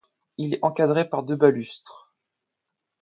[0.37, 2.11] Il est encadré par deux balustres.